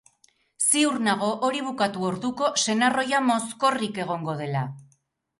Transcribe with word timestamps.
Ziur 0.67 0.95
dago 1.07 1.27
hori 1.49 1.59
bukatu 1.65 2.07
orduko 2.07 2.49
senar 2.61 2.97
ohia 3.01 3.19
mozkorrik 3.27 4.01
egongo 4.05 4.35
dela. 4.41 4.65